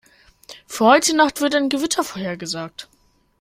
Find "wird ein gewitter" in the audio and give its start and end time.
1.41-2.03